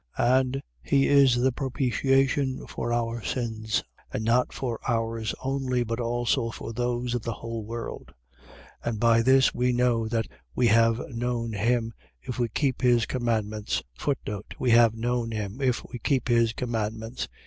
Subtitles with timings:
[0.17, 0.39] 2:2.
[0.41, 6.49] And he is the propitiation for our sins: and not for ours only, but also
[6.49, 8.11] for those of the whole world.
[8.83, 8.89] 2:3.
[8.89, 10.25] And by this we know that
[10.55, 13.83] we have known him, if we keep his commandments.
[14.57, 17.27] We have known him, if we keep his commandments.